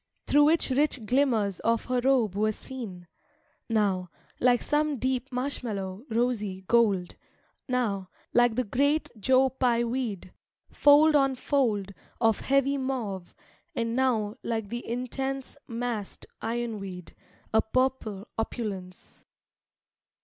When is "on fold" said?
11.15-11.93